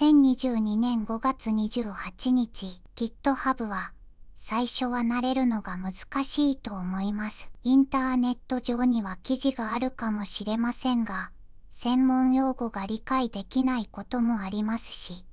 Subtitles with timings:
[0.00, 3.92] 2022年5月28日 GitHub は
[4.34, 7.50] 最初は慣れるのが難しいと思います。
[7.64, 11.32] インターネット上には記事があるかもしれませんが
[11.70, 15.26] 専門用語が理解できないこともありますし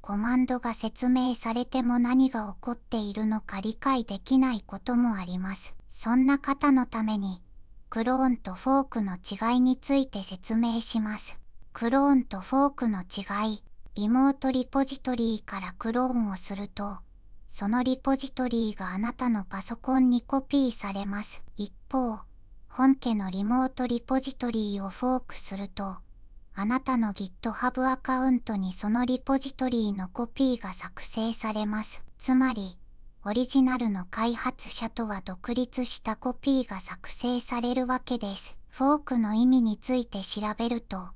[0.00, 5.76] コマンドが説明されても何が起こっているのか理解できないこともあります。
[5.90, 7.40] そんな方のために
[7.88, 11.38] クローンとフォークの違いについて説明します。
[11.72, 13.62] クローンとフォークの違い、
[13.98, 16.98] リモートリポジトリーからクローンをすると、
[17.48, 21.42] そのリポジトリーがあなたのパソコンにコピーされます。
[21.56, 22.20] 一方、
[22.68, 25.96] 本家のリモートリポジトリーをフォークすると、
[26.54, 32.04] あなたの GitHub アカウントにそのリポジトリーのコピーが作成されます。
[32.20, 32.78] つまり、
[33.24, 38.56] オリジナルの開発者とは独立したコピーが作成されるわけです。
[38.68, 41.08] フォークの意味について調べると、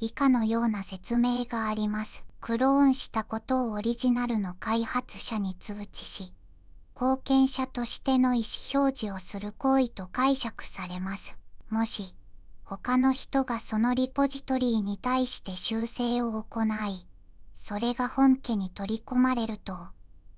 [0.00, 2.24] 以下のような説明があります。
[2.40, 6.32] クローンしたことをオリジナルの開発者に通知し、
[6.94, 11.36] 貢献者としての意思表示をする行為と解釈されます。
[11.68, 12.14] もし、
[12.64, 17.06] 他の人がそのリポジトリに対して修正を行い、
[17.54, 19.76] それが本家に取り込まれると、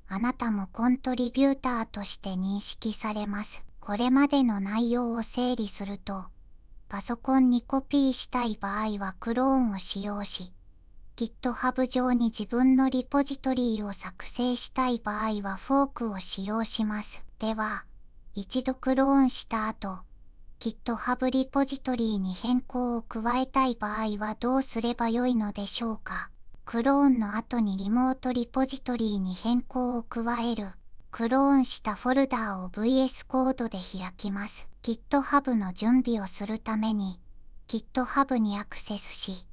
[0.08, 3.62] あなたもコントリビューターとして認識されます。
[3.78, 6.24] これまでの内容を整理すると、
[6.92, 10.52] パソコンにコピーしたい場合はクローンを使用し、
[11.16, 17.24] GitHub 上に自分のリポジトリを作成したい場合はフォークを使用します。
[17.38, 17.86] では、
[18.34, 20.00] 一度クローンした後、
[20.60, 26.28] GitHub リポジトリに変更を加えたい場合はどうすればよいのでしょうか？
[26.66, 30.66] クローンの後にリモートリポジトリに変更を加える。
[31.10, 34.68] クローンしたフォルダーを VS コードで開きます。
[34.82, 37.20] GitHub の準備をするために
[37.68, 39.46] GitHub にアクセスし、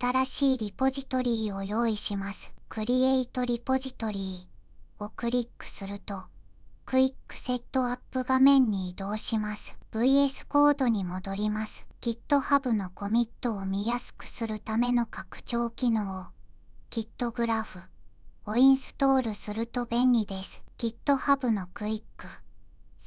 [0.00, 2.54] 新しいリポジトリーを用意します。
[2.70, 6.22] Create リポジトリーをクリックすると、
[6.86, 9.76] クイックセットアップ画面に移動します。
[9.92, 11.86] VS コードに戻ります。
[12.00, 16.24] GitHub のコミットを見やすくするための拡張機能を
[16.90, 17.80] Git グラフ
[18.46, 20.64] をインストールすると便利です。
[20.78, 22.26] GitHub のクイック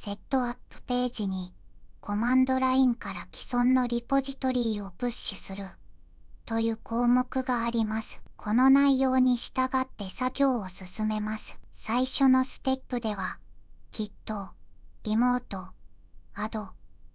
[0.00, 1.52] セットアップページに
[2.00, 5.64] コマンドラインから既存のリポジトリをプッシュする
[6.46, 8.22] という項目があります。
[8.36, 11.58] この内容に従って作業を進めます。
[11.72, 13.40] 最初のステップでは
[13.90, 14.50] Git、
[15.02, 15.66] リモート、
[16.36, 16.68] Add、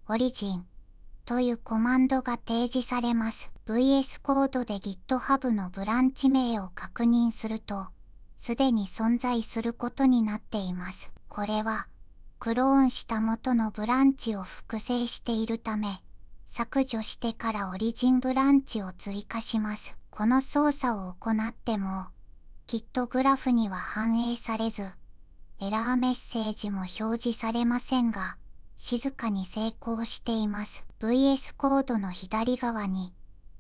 [0.10, 0.64] Origin
[1.24, 3.50] というコマンドが提示されます。
[3.66, 7.88] VS コードで GitHub のブランチ名を確認すると、
[8.38, 11.14] すでに存在することになっています。
[11.30, 11.88] これは、
[12.44, 16.02] クローンした元のブランチを複製しているため、
[16.46, 19.96] 削除してからオリジンブランチを追加します。
[20.10, 22.08] この操作を行っても、
[22.68, 24.84] Git グラフには反映されず、
[25.62, 28.36] エラーメッセージも表示されませんが、
[28.76, 30.84] 静かに成功しています。
[31.00, 33.14] VS コードの左側に、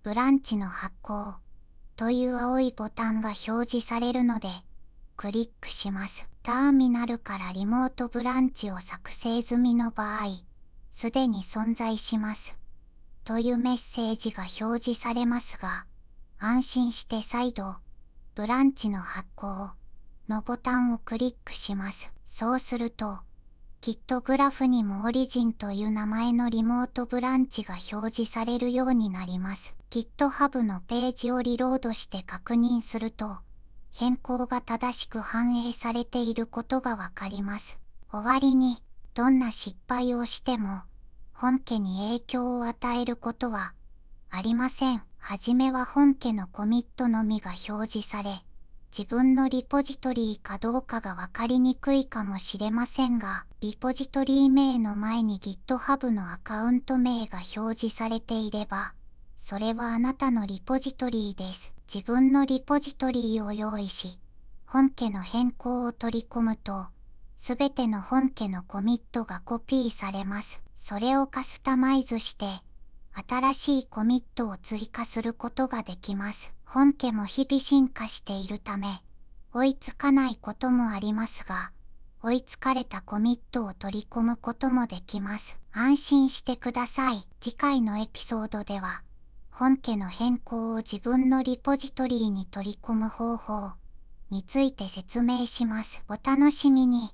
[0.03, 1.35] ブランチの発行
[1.95, 4.49] という青いボタンが表示されるので、
[5.15, 6.27] クリックします。
[6.41, 10.27] ターミナルからリモートブランチを作成済みの場合、
[10.91, 12.57] すでに存在します。
[13.23, 15.85] というメッセージが表示されますが、
[16.39, 17.77] 安心して再度、
[18.35, 19.71] ブランチの発行
[20.27, 22.11] のボタンをクリックします。
[22.25, 23.19] そうすると、
[23.81, 29.75] Git グラフにもオリジンという名前のリモートブランチが表示されるようになります。
[29.89, 33.37] GitHub のページをリロードして確認すると、
[33.93, 37.79] 変更が正しく反映されていることがわかります。
[38.11, 38.81] 終わりに、
[39.13, 40.81] どんな失敗をしても、
[41.31, 43.73] 本家に影響を与えることは
[44.31, 45.03] ありません。
[45.19, 48.43] はじめは本家のコミットのみが表示され、
[48.95, 58.93] 自分のリポジトリーかどうかがわかりにくいかもしれませんが、リポジトリー名の前に GitHub のアカウント名が表示されていれば、
[59.37, 61.72] それはあなたのリポジトリーです。
[61.93, 64.17] 自分のリポジトリを用意し、
[64.65, 66.87] 本家の変更を取り込むと、
[67.37, 70.63] すべての本家のコミットがコピーされます。
[70.75, 72.47] それをカスタマイズして、
[73.29, 76.51] 新しいコミットを追加することができます。
[76.65, 78.87] 本家も日々進化しているため、
[79.53, 81.73] 追いつかないこともありますが、
[82.23, 85.59] 追いつかれたコミットを取り込むこともできます。
[85.71, 87.27] 安心してください。
[87.39, 89.03] 次回のエピソードでは、
[89.55, 93.73] 本家の変更を自分のリポジトリに取り込む方法
[94.31, 96.03] について説明します。
[96.09, 97.11] お楽しみに。